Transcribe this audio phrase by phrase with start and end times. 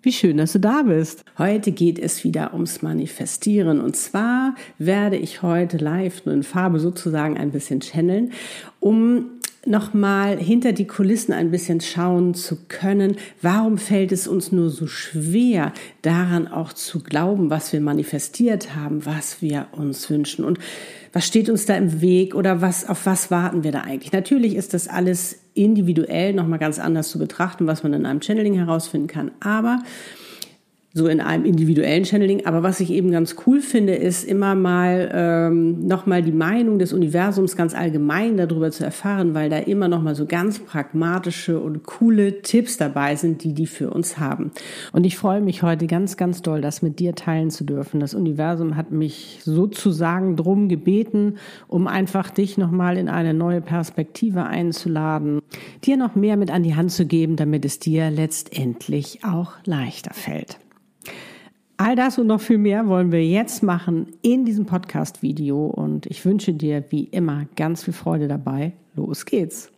[0.00, 1.24] Wie schön, dass du da bist.
[1.38, 3.80] Heute geht es wieder ums Manifestieren.
[3.80, 8.32] Und zwar werde ich heute live nur in Farbe sozusagen ein bisschen channeln,
[8.78, 13.16] um nochmal hinter die Kulissen ein bisschen schauen zu können.
[13.42, 15.72] Warum fällt es uns nur so schwer,
[16.02, 20.44] daran auch zu glauben, was wir manifestiert haben, was wir uns wünschen?
[20.44, 20.58] Und
[21.12, 24.12] was steht uns da im Weg oder was, auf was warten wir da eigentlich?
[24.12, 28.54] Natürlich ist das alles individuell nochmal ganz anders zu betrachten, was man in einem Channeling
[28.54, 29.32] herausfinden kann.
[29.40, 29.80] Aber
[30.98, 32.44] so in einem individuellen Channeling.
[32.44, 36.92] Aber was ich eben ganz cool finde, ist immer mal ähm, nochmal die Meinung des
[36.92, 42.42] Universums ganz allgemein darüber zu erfahren, weil da immer nochmal so ganz pragmatische und coole
[42.42, 44.50] Tipps dabei sind, die die für uns haben.
[44.92, 48.00] Und ich freue mich heute ganz, ganz doll, das mit dir teilen zu dürfen.
[48.00, 51.36] Das Universum hat mich sozusagen drum gebeten,
[51.68, 55.40] um einfach dich nochmal in eine neue Perspektive einzuladen,
[55.84, 60.12] dir noch mehr mit an die Hand zu geben, damit es dir letztendlich auch leichter
[60.12, 60.58] fällt.
[61.88, 66.22] All das und noch viel mehr wollen wir jetzt machen in diesem Podcast-Video und ich
[66.26, 68.74] wünsche dir wie immer ganz viel Freude dabei.
[68.94, 69.72] Los geht's!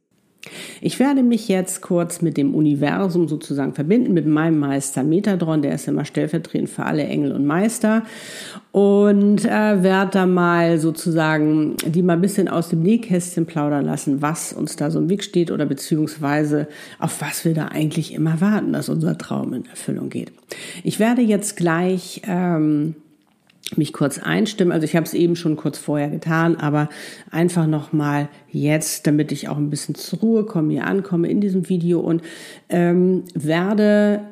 [0.80, 5.74] Ich werde mich jetzt kurz mit dem Universum sozusagen verbinden, mit meinem Meister Metadron, der
[5.74, 8.04] ist immer stellvertretend für alle Engel und Meister.
[8.72, 14.22] Und äh, werde da mal sozusagen die mal ein bisschen aus dem Nähkästchen plaudern lassen,
[14.22, 18.40] was uns da so im Weg steht oder beziehungsweise auf was wir da eigentlich immer
[18.40, 20.32] warten, dass unser Traum in Erfüllung geht.
[20.84, 22.94] Ich werde jetzt gleich ähm,
[23.76, 24.72] mich kurz einstimmen.
[24.72, 26.88] Also ich habe es eben schon kurz vorher getan, aber
[27.30, 31.40] einfach noch mal jetzt, damit ich auch ein bisschen zur Ruhe komme, hier ankomme in
[31.40, 32.22] diesem Video und
[32.68, 34.22] ähm, werde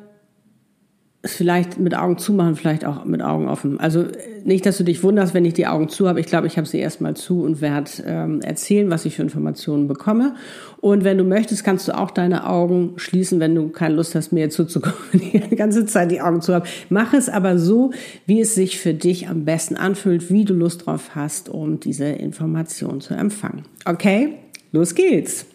[1.25, 3.77] vielleicht mit Augen zumachen, vielleicht auch mit Augen offen.
[3.77, 4.05] Also
[4.45, 6.21] nicht, dass du dich wunderst, wenn ich die Augen zu habe.
[6.21, 9.89] Ich glaube, ich habe sie erstmal zu und werde ähm, erzählen, was ich für Informationen
[9.89, 10.35] bekomme.
[10.79, 14.31] Und wenn du möchtest, kannst du auch deine Augen schließen, wenn du keine Lust hast,
[14.31, 16.65] mir zuzukommen, die ganze Zeit die Augen zu haben.
[16.87, 17.91] Mach es aber so,
[18.25, 22.05] wie es sich für dich am besten anfühlt, wie du Lust drauf hast, um diese
[22.05, 23.63] Information zu empfangen.
[23.83, 24.35] Okay,
[24.71, 25.45] los geht's.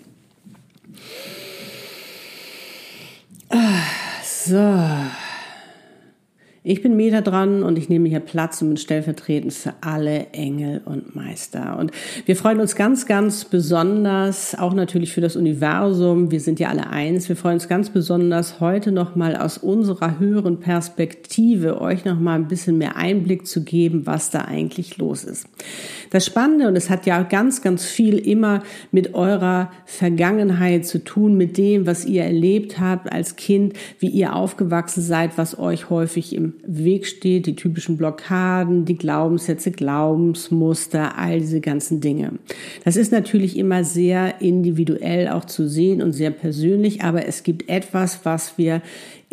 [3.49, 3.81] Ah,
[4.23, 5.24] so.
[6.67, 10.81] Ich bin Meta dran und ich nehme hier Platz und bin stellvertretend für alle Engel
[10.87, 11.77] und Meister.
[11.79, 11.91] Und
[12.25, 16.31] wir freuen uns ganz, ganz besonders, auch natürlich für das Universum.
[16.31, 17.29] Wir sind ja alle eins.
[17.29, 22.79] Wir freuen uns ganz besonders, heute nochmal aus unserer höheren Perspektive euch nochmal ein bisschen
[22.79, 25.47] mehr Einblick zu geben, was da eigentlich los ist.
[26.13, 31.37] Das Spannende, und es hat ja ganz, ganz viel immer mit eurer Vergangenheit zu tun,
[31.37, 36.35] mit dem, was ihr erlebt habt als Kind, wie ihr aufgewachsen seid, was euch häufig
[36.35, 42.33] im Weg steht, die typischen Blockaden, die Glaubenssätze, Glaubensmuster, all diese ganzen Dinge.
[42.85, 47.69] Das ist natürlich immer sehr individuell auch zu sehen und sehr persönlich, aber es gibt
[47.69, 48.83] etwas, was wir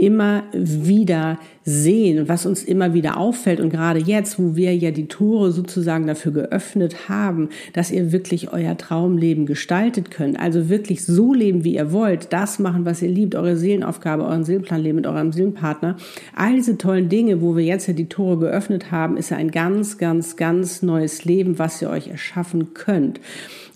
[0.01, 3.59] immer wieder sehen, was uns immer wieder auffällt.
[3.59, 8.51] Und gerade jetzt, wo wir ja die Tore sozusagen dafür geöffnet haben, dass ihr wirklich
[8.51, 13.09] euer Traumleben gestaltet könnt, also wirklich so leben, wie ihr wollt, das machen, was ihr
[13.09, 15.97] liebt, eure Seelenaufgabe, euren Seelenplan leben mit eurem Seelenpartner,
[16.35, 19.51] all diese tollen Dinge, wo wir jetzt ja die Tore geöffnet haben, ist ja ein
[19.51, 23.19] ganz, ganz, ganz neues Leben, was ihr euch erschaffen könnt.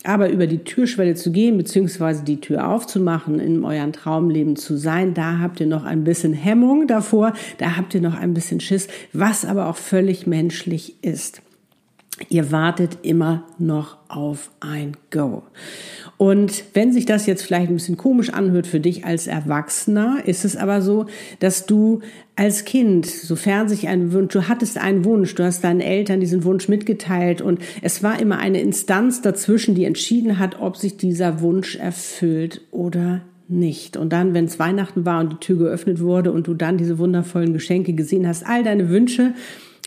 [0.04, 5.14] Aber über die Türschwelle zu gehen, beziehungsweise die Tür aufzumachen, in euren Traumleben zu sein,
[5.14, 8.88] da habt ihr noch ein bisschen Hemmung davor, da habt ihr noch ein bisschen Schiss,
[9.12, 11.42] was aber auch völlig menschlich ist.
[12.30, 15.42] Ihr wartet immer noch auf ein Go.
[16.16, 20.46] Und wenn sich das jetzt vielleicht ein bisschen komisch anhört für dich als Erwachsener, ist
[20.46, 21.06] es aber so,
[21.40, 22.00] dass du
[22.34, 26.44] als Kind, sofern sich ein Wunsch, du hattest einen Wunsch, du hast deinen Eltern diesen
[26.44, 31.42] Wunsch mitgeteilt und es war immer eine Instanz dazwischen, die entschieden hat, ob sich dieser
[31.42, 33.98] Wunsch erfüllt oder nicht.
[33.98, 36.98] Und dann, wenn es Weihnachten war und die Tür geöffnet wurde und du dann diese
[36.98, 39.34] wundervollen Geschenke gesehen hast, all deine Wünsche,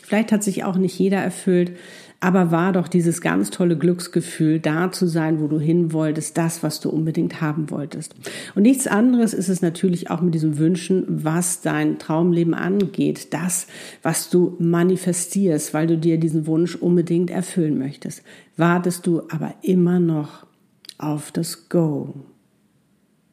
[0.04, 1.72] vielleicht hat sich auch nicht jeder erfüllt,
[2.20, 6.62] aber war doch dieses ganz tolle Glücksgefühl, da zu sein, wo du hin wolltest, das,
[6.62, 8.14] was du unbedingt haben wolltest.
[8.54, 13.66] Und nichts anderes ist es natürlich auch mit diesem Wünschen, was dein Traumleben angeht, das,
[14.02, 18.22] was du manifestierst, weil du dir diesen Wunsch unbedingt erfüllen möchtest.
[18.58, 20.46] Wartest du aber immer noch
[20.98, 22.14] auf das Go.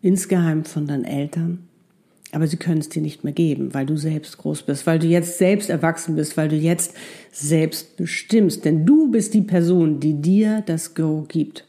[0.01, 1.67] Insgeheim von deinen Eltern,
[2.31, 5.07] aber sie können es dir nicht mehr geben, weil du selbst groß bist, weil du
[5.07, 6.94] jetzt selbst erwachsen bist, weil du jetzt
[7.31, 8.65] selbst bestimmst.
[8.65, 11.65] Denn du bist die Person, die dir das Go gibt.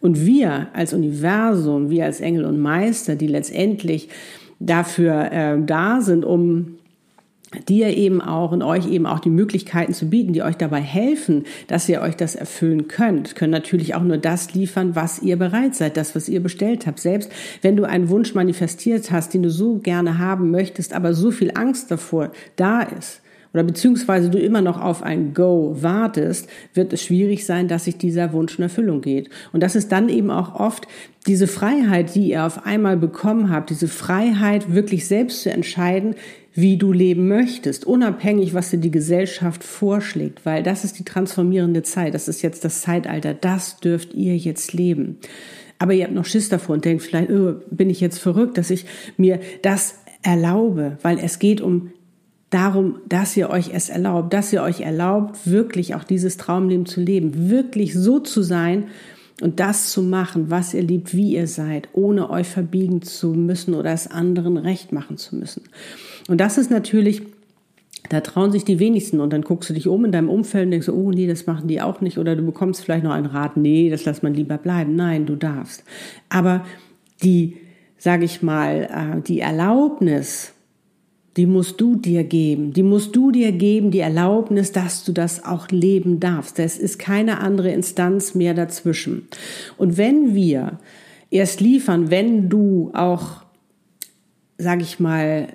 [0.00, 4.08] Und wir als Universum, wir als Engel und Meister, die letztendlich
[4.60, 6.76] dafür äh, da sind, um
[7.68, 11.44] dir eben auch und euch eben auch die Möglichkeiten zu bieten, die euch dabei helfen,
[11.68, 15.74] dass ihr euch das erfüllen könnt, können natürlich auch nur das liefern, was ihr bereit
[15.74, 17.00] seid, das, was ihr bestellt habt.
[17.00, 17.30] Selbst
[17.62, 21.52] wenn du einen Wunsch manifestiert hast, den du so gerne haben möchtest, aber so viel
[21.54, 23.20] Angst davor da ist,
[23.54, 27.96] oder beziehungsweise du immer noch auf ein Go wartest, wird es schwierig sein, dass sich
[27.96, 29.30] dieser Wunsch in Erfüllung geht.
[29.52, 30.88] Und das ist dann eben auch oft
[31.26, 36.16] diese Freiheit, die ihr auf einmal bekommen habt, diese Freiheit, wirklich selbst zu entscheiden,
[36.52, 41.82] wie du leben möchtest, unabhängig, was dir die Gesellschaft vorschlägt, weil das ist die transformierende
[41.82, 45.18] Zeit, das ist jetzt das Zeitalter, das dürft ihr jetzt leben.
[45.78, 48.70] Aber ihr habt noch Schiss davor und denkt vielleicht, oh, bin ich jetzt verrückt, dass
[48.70, 48.86] ich
[49.16, 51.90] mir das erlaube, weil es geht um
[52.54, 57.00] darum, dass ihr euch es erlaubt, dass ihr euch erlaubt, wirklich auch dieses Traumleben zu
[57.00, 58.84] leben, wirklich so zu sein
[59.40, 63.74] und das zu machen, was ihr liebt, wie ihr seid, ohne euch verbiegen zu müssen
[63.74, 65.64] oder es anderen recht machen zu müssen.
[66.28, 67.22] Und das ist natürlich
[68.10, 70.72] da trauen sich die wenigsten und dann guckst du dich um in deinem Umfeld und
[70.72, 73.56] denkst, oh nee, das machen die auch nicht oder du bekommst vielleicht noch einen Rat,
[73.56, 74.94] nee, das lässt man lieber bleiben.
[74.94, 75.84] Nein, du darfst.
[76.28, 76.66] Aber
[77.22, 77.56] die,
[77.96, 80.53] sage ich mal, äh, die Erlaubnis,
[81.36, 82.72] die musst du dir geben.
[82.72, 86.58] Die musst du dir geben, die Erlaubnis, dass du das auch leben darfst.
[86.58, 89.26] Es ist keine andere Instanz mehr dazwischen.
[89.76, 90.78] Und wenn wir
[91.30, 93.42] erst liefern, wenn du auch,
[94.58, 95.48] sage ich mal,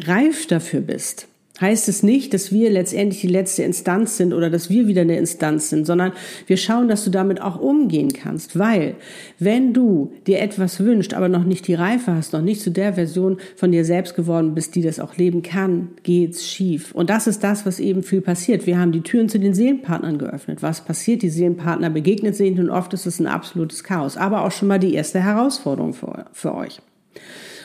[0.00, 1.28] reif dafür bist,
[1.60, 5.18] heißt es nicht, dass wir letztendlich die letzte Instanz sind oder dass wir wieder eine
[5.18, 6.12] Instanz sind, sondern
[6.46, 8.96] wir schauen, dass du damit auch umgehen kannst, weil
[9.38, 12.94] wenn du dir etwas wünschst, aber noch nicht die Reife hast, noch nicht zu der
[12.94, 16.92] Version von dir selbst geworden bist, die das auch leben kann, geht's schief.
[16.92, 18.66] Und das ist das, was eben viel passiert.
[18.66, 20.62] Wir haben die Türen zu den Seelenpartnern geöffnet.
[20.62, 21.22] Was passiert?
[21.22, 24.78] Die Seelenpartner begegnet sich und oft ist es ein absolutes Chaos, aber auch schon mal
[24.78, 26.80] die erste Herausforderung für, für euch.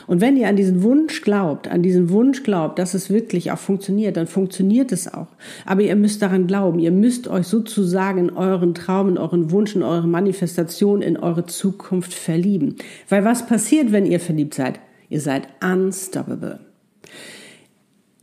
[0.07, 3.57] Und wenn ihr an diesen Wunsch glaubt, an diesen Wunsch glaubt, dass es wirklich auch
[3.57, 5.27] funktioniert, dann funktioniert es auch.
[5.65, 6.79] Aber ihr müsst daran glauben.
[6.79, 11.45] Ihr müsst euch sozusagen in euren Traum, in euren Wunsch, in eure Manifestation, in eure
[11.45, 12.75] Zukunft verlieben.
[13.09, 14.79] Weil was passiert, wenn ihr verliebt seid?
[15.09, 16.59] Ihr seid unstoppable.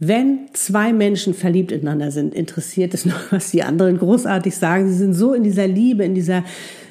[0.05, 4.89] Wenn zwei Menschen verliebt ineinander sind, interessiert es nur, was die anderen großartig sagen.
[4.89, 6.43] Sie sind so in dieser Liebe, in dieser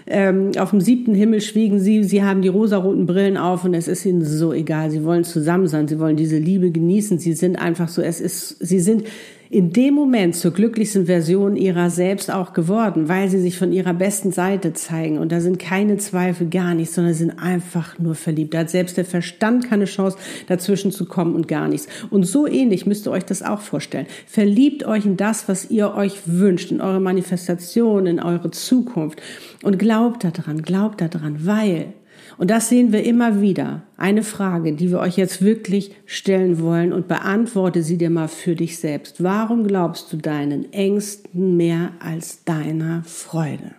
[0.07, 3.87] ähm, auf dem siebten Himmel schwiegen sie, sie haben die rosaroten Brillen auf und es
[3.87, 4.91] ist ihnen so egal.
[4.91, 7.19] Sie wollen zusammen sein, sie wollen diese Liebe genießen.
[7.19, 9.03] Sie sind einfach so, es ist, sie sind
[9.51, 13.93] in dem Moment zur glücklichsten Version ihrer selbst auch geworden, weil sie sich von ihrer
[13.93, 15.17] besten Seite zeigen.
[15.17, 18.53] Und da sind keine Zweifel, gar nichts, sondern sind einfach nur verliebt.
[18.53, 20.17] Da hat selbst der Verstand keine Chance,
[20.47, 21.89] dazwischen zu kommen und gar nichts.
[22.09, 24.07] Und so ähnlich müsst ihr euch das auch vorstellen.
[24.25, 29.21] Verliebt euch in das, was ihr euch wünscht, in eure Manifestation, in eure Zukunft.
[29.63, 31.93] Und glaubt daran, glaubt daran, weil
[32.41, 33.83] und das sehen wir immer wieder.
[33.97, 38.55] Eine Frage, die wir euch jetzt wirklich stellen wollen und beantworte sie dir mal für
[38.55, 39.23] dich selbst.
[39.23, 43.75] Warum glaubst du deinen Ängsten mehr als deiner Freude?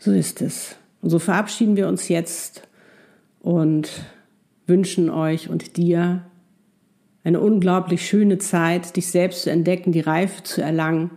[0.00, 0.74] So ist es.
[1.00, 2.66] Und so verabschieden wir uns jetzt
[3.38, 3.88] und
[4.66, 6.24] wünschen euch und dir
[7.22, 11.12] eine unglaublich schöne Zeit, dich selbst zu entdecken, die Reife zu erlangen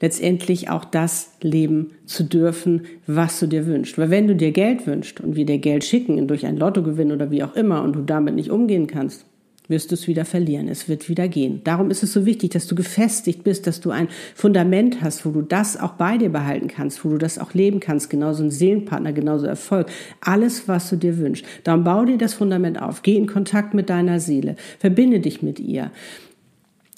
[0.00, 3.98] letztendlich auch das leben zu dürfen, was du dir wünschst.
[3.98, 7.30] Weil wenn du dir Geld wünschst und wir dir Geld schicken durch ein Lottogewinn oder
[7.30, 9.24] wie auch immer und du damit nicht umgehen kannst,
[9.68, 10.68] wirst du es wieder verlieren.
[10.68, 11.60] Es wird wieder gehen.
[11.64, 15.30] Darum ist es so wichtig, dass du gefestigt bist, dass du ein Fundament hast, wo
[15.30, 18.10] du das auch bei dir behalten kannst, wo du das auch leben kannst.
[18.10, 19.88] Genauso ein Seelenpartner, genauso Erfolg.
[20.20, 21.44] Alles, was du dir wünschst.
[21.64, 23.02] Darum bau dir das Fundament auf.
[23.02, 24.56] Geh in Kontakt mit deiner Seele.
[24.78, 25.90] Verbinde dich mit ihr.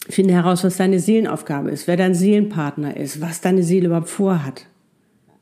[0.08, 4.66] Finde heraus, was deine Seelenaufgabe ist, wer dein Seelenpartner ist, was deine Seele überhaupt vorhat.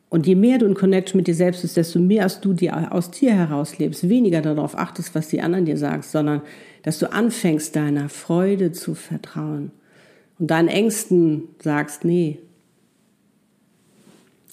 [0.08, 2.92] Und je mehr du in Connection mit dir selbst bist, desto mehr als du dir
[2.92, 6.42] aus dir heraus lebst, weniger darauf achtest, was die anderen dir sagen, sondern
[6.82, 9.73] dass du anfängst, deiner Freude zu vertrauen
[10.38, 12.38] und deinen Ängsten sagst, nee,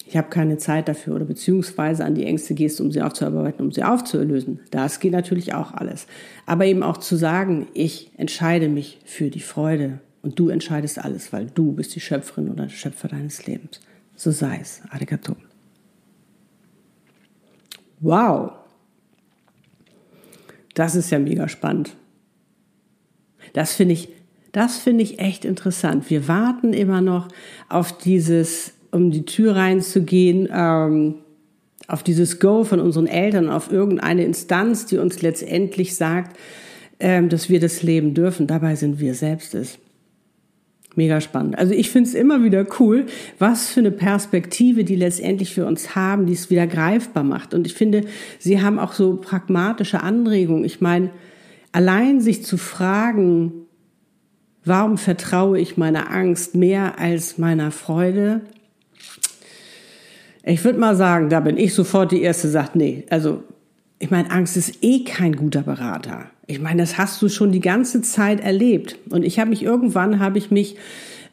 [0.06, 3.72] ich habe keine Zeit dafür oder beziehungsweise an die Ängste gehst, um sie aufzuarbeiten, um
[3.72, 4.60] sie aufzulösen.
[4.70, 6.06] Das geht natürlich auch alles.
[6.46, 11.32] Aber eben auch zu sagen, ich entscheide mich für die Freude und du entscheidest alles,
[11.32, 13.80] weil du bist die Schöpferin oder Schöpfer deines Lebens.
[14.14, 14.82] So sei es.
[14.90, 15.36] Arigato.
[18.00, 18.52] Wow.
[20.74, 21.96] Das ist ja mega spannend.
[23.54, 24.10] Das finde ich,
[24.52, 26.10] das finde ich echt interessant.
[26.10, 27.28] Wir warten immer noch
[27.68, 31.16] auf dieses um die Tür reinzugehen, ähm,
[31.88, 36.38] auf dieses Go von unseren Eltern, auf irgendeine Instanz, die uns letztendlich sagt,
[37.00, 38.46] ähm, dass wir das leben dürfen.
[38.46, 39.78] Dabei sind wir selbst es.
[40.94, 41.58] Mega spannend.
[41.58, 43.06] Also ich finde es immer wieder cool,
[43.40, 47.52] was für eine Perspektive die letztendlich für uns haben, die es wieder greifbar macht.
[47.52, 48.04] Und ich finde,
[48.38, 50.64] sie haben auch so pragmatische Anregungen.
[50.64, 51.10] Ich meine,
[51.72, 53.66] allein sich zu fragen,
[54.64, 58.42] warum vertraue ich meiner Angst mehr als meiner Freude?
[60.46, 63.42] Ich würde mal sagen, da bin ich sofort die Erste, sagt, nee, also
[63.98, 66.26] ich meine, Angst ist eh kein guter Berater.
[66.46, 68.98] Ich meine, das hast du schon die ganze Zeit erlebt.
[69.08, 70.76] Und ich habe mich irgendwann, habe ich mich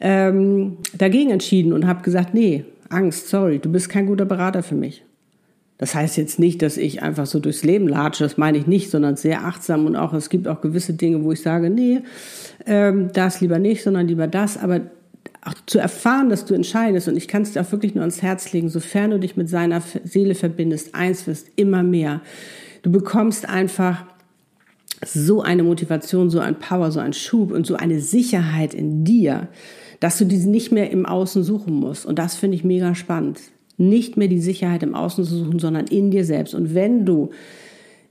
[0.00, 4.74] ähm, dagegen entschieden und habe gesagt, nee, Angst, sorry, du bist kein guter Berater für
[4.74, 5.04] mich.
[5.76, 8.90] Das heißt jetzt nicht, dass ich einfach so durchs Leben latsche, das meine ich nicht,
[8.90, 12.00] sondern sehr achtsam und auch es gibt auch gewisse Dinge, wo ich sage, nee,
[12.66, 14.56] ähm, das lieber nicht, sondern lieber das.
[14.56, 14.80] Aber
[15.44, 18.22] auch zu erfahren, dass du entscheidest, und ich kann es dir auch wirklich nur ans
[18.22, 22.20] Herz legen, sofern du dich mit seiner Seele verbindest, eins wirst immer mehr.
[22.82, 24.04] Du bekommst einfach
[25.04, 29.48] so eine Motivation, so ein Power, so ein Schub und so eine Sicherheit in dir,
[29.98, 32.06] dass du diese nicht mehr im Außen suchen musst.
[32.06, 33.40] Und das finde ich mega spannend.
[33.78, 36.54] Nicht mehr die Sicherheit im Außen zu suchen, sondern in dir selbst.
[36.54, 37.30] Und wenn du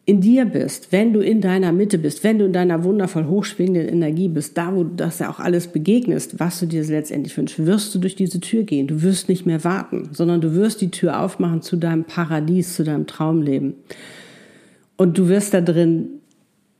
[0.05, 3.87] in dir bist, wenn du in deiner Mitte bist, wenn du in deiner wundervoll hochschwingenden
[3.87, 7.65] Energie bist, da wo du das ja auch alles begegnest, was du dir letztendlich wünschst,
[7.65, 8.87] wirst du durch diese Tür gehen.
[8.87, 12.83] Du wirst nicht mehr warten, sondern du wirst die Tür aufmachen zu deinem Paradies, zu
[12.83, 13.75] deinem Traumleben.
[14.97, 16.20] Und du wirst da drin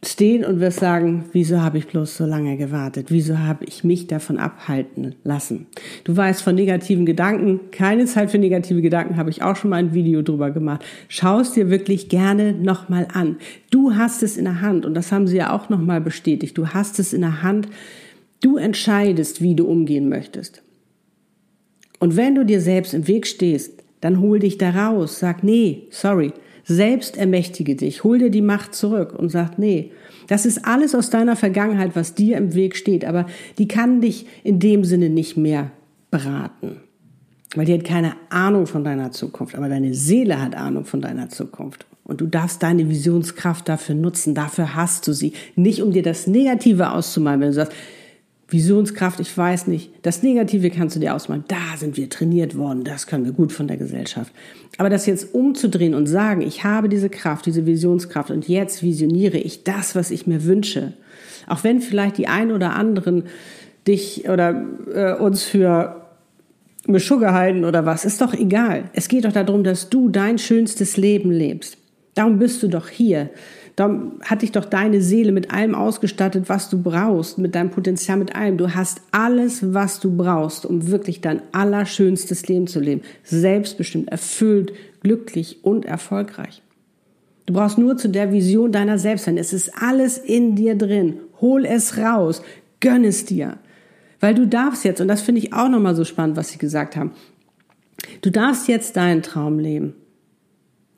[0.03, 3.08] stehen und wirst sagen, wieso habe ich bloß so lange gewartet?
[3.12, 5.67] Wieso habe ich mich davon abhalten lassen?
[6.03, 9.77] Du weißt von negativen Gedanken, keine Zeit für negative Gedanken, habe ich auch schon mal
[9.77, 10.84] ein Video drüber gemacht.
[11.08, 13.38] Schau es dir wirklich gerne nochmal an.
[13.70, 16.58] Du hast es in der Hand und das haben sie ja auch nochmal bestätigt.
[16.58, 17.67] Du hast es in der Hand.
[18.41, 20.63] Du entscheidest, wie du umgehen möchtest.
[22.00, 25.20] Und wenn du dir selbst im Weg stehst, dann hol dich da raus.
[25.20, 29.91] Sag, nee, sorry, selbst ermächtige dich, hol dir die Macht zurück und sag, nee,
[30.27, 33.25] das ist alles aus deiner Vergangenheit, was dir im Weg steht, aber
[33.58, 35.72] die kann dich in dem Sinne nicht mehr
[36.10, 36.77] beraten.
[37.56, 41.30] Weil die hat keine Ahnung von deiner Zukunft, aber deine Seele hat Ahnung von deiner
[41.30, 41.86] Zukunft.
[42.06, 45.34] Und du darfst deine Visionskraft dafür nutzen, dafür hast du sie.
[45.56, 47.74] Nicht um dir das Negative auszumalen, wenn du sagst,
[48.51, 49.91] Visionskraft, ich weiß nicht.
[50.01, 51.46] Das Negative kannst du dir ausmalen.
[51.48, 52.84] Da sind wir trainiert worden.
[52.84, 54.34] Das können wir gut von der Gesellschaft.
[54.77, 59.38] Aber das jetzt umzudrehen und sagen, ich habe diese Kraft, diese Visionskraft und jetzt visioniere
[59.38, 60.93] ich das, was ich mir wünsche.
[61.48, 63.24] Auch wenn vielleicht die einen oder anderen
[63.88, 66.01] dich oder äh, uns für
[66.88, 68.86] Beschugge halten oder was, ist doch egal.
[68.93, 71.77] Es geht doch darum, dass du dein schönstes Leben lebst.
[72.15, 73.29] Darum bist du doch hier.
[73.75, 78.17] Da hat dich doch deine Seele mit allem ausgestattet, was du brauchst, mit deinem Potenzial,
[78.17, 78.57] mit allem.
[78.57, 83.01] Du hast alles, was du brauchst, um wirklich dein allerschönstes Leben zu leben.
[83.23, 86.61] Selbstbestimmt, erfüllt, glücklich und erfolgreich.
[87.45, 89.37] Du brauchst nur zu der Vision deiner selbst sein.
[89.37, 91.19] Es ist alles in dir drin.
[91.39, 92.41] Hol es raus.
[92.79, 93.57] Gönn es dir.
[94.19, 96.95] Weil du darfst jetzt, und das finde ich auch nochmal so spannend, was sie gesagt
[96.95, 97.11] haben,
[98.21, 99.95] du darfst jetzt deinen Traum leben.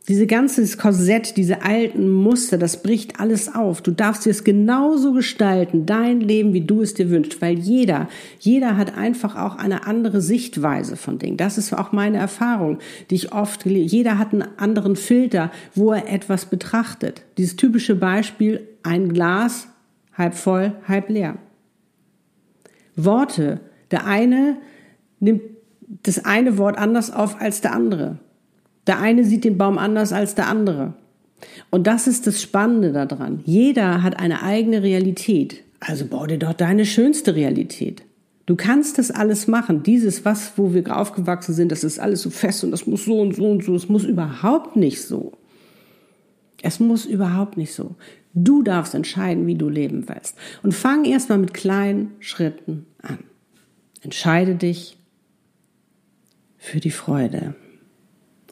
[0.10, 3.82] Diese ganze Korsett, diese alten Muster, das bricht alles auf.
[3.82, 8.76] Du darfst es genauso gestalten, dein Leben, wie du es dir wünschst, weil jeder, jeder
[8.76, 11.38] hat einfach auch eine andere Sichtweise von Dingen.
[11.38, 12.80] Das ist auch meine Erfahrung,
[13.10, 17.22] die ich oft, jeder hat einen anderen Filter, wo er etwas betrachtet.
[17.38, 19.70] Dieses typische Beispiel, ein Glas,
[20.18, 21.38] halb voll, halb leer.
[22.98, 24.58] Worte, der eine
[25.22, 25.44] nimmt
[26.04, 28.20] das eine Wort anders auf als der andere.
[28.88, 30.94] Der eine sieht den Baum anders als der andere.
[31.70, 33.42] Und das ist das Spannende daran.
[33.46, 35.64] Jeder hat eine eigene Realität.
[35.80, 38.04] Also bau dir doch deine schönste Realität.
[38.46, 39.84] Du kannst das alles machen.
[39.84, 43.20] Dieses, was, wo wir aufgewachsen sind, das ist alles so fest und das muss so
[43.20, 43.76] und so und so.
[43.76, 45.34] Es muss überhaupt nicht so.
[46.62, 47.96] Es muss überhaupt nicht so.
[48.34, 50.36] Du darfst entscheiden, wie du leben willst.
[50.62, 53.20] Und fang erstmal mit kleinen Schritten an.
[54.02, 54.98] Entscheide dich
[56.58, 57.56] für die Freude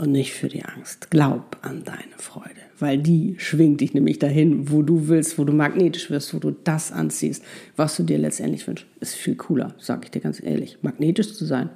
[0.02, 1.12] und nicht für die Angst.
[1.12, 5.54] Glaub an deine Freude, weil die schwingt dich nämlich dahin, wo du willst, wo du
[5.54, 7.44] magnetisch wirst, wo du das anziehst,
[7.76, 8.88] was du dir letztendlich wünschst.
[9.00, 10.80] Ist viel cooler, sag ich dir ganz ehrlich.
[10.82, 11.70] Magnetisch zu sein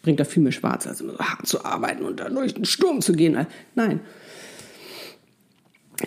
[0.00, 2.64] bringt da viel mehr Schwarz, als immer so hart zu arbeiten und da durch den
[2.64, 3.46] Sturm zu gehen.
[3.74, 4.00] Nein,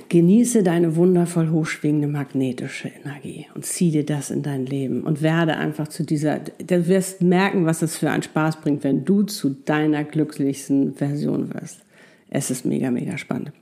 [0.10, 5.56] Genieße deine wundervoll hochschwingende magnetische Energie und zieh dir das in dein Leben und werde
[5.56, 9.50] einfach zu dieser, du wirst merken, was es für einen Spaß bringt, wenn du zu
[9.50, 11.80] deiner glücklichsten Version wirst.
[12.30, 13.54] Es ist mega, mega spannend.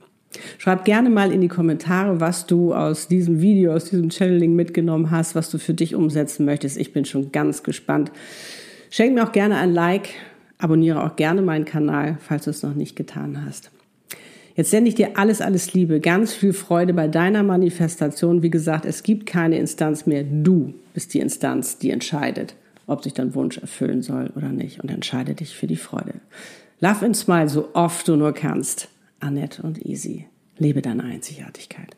[0.58, 5.12] Schreib gerne mal in die Kommentare, was du aus diesem Video, aus diesem Channeling mitgenommen
[5.12, 6.76] hast, was du für dich umsetzen möchtest.
[6.76, 8.10] Ich bin schon ganz gespannt.
[8.90, 10.08] Schenk mir auch gerne ein Like,
[10.58, 13.70] abonniere auch gerne meinen Kanal, falls du es noch nicht getan hast.
[14.56, 18.42] Jetzt sende ich dir alles, alles Liebe, ganz viel Freude bei deiner Manifestation.
[18.42, 20.24] Wie gesagt, es gibt keine Instanz mehr.
[20.24, 22.54] Du bist die Instanz, die entscheidet,
[22.86, 24.80] ob sich dein Wunsch erfüllen soll oder nicht.
[24.80, 26.14] Und entscheide dich für die Freude.
[26.80, 28.88] Love and smile so oft du nur kannst.
[29.20, 30.24] Annette und Easy.
[30.56, 31.94] Lebe deine Einzigartigkeit.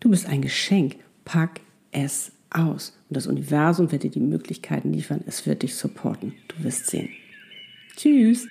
[0.00, 0.96] Du bist ein Geschenk.
[1.24, 1.60] Pack
[1.92, 2.94] es aus.
[3.08, 5.22] Und das Universum wird dir die Möglichkeiten liefern.
[5.26, 6.34] Es wird dich supporten.
[6.48, 7.08] Du wirst sehen.
[7.96, 8.46] Tschüss.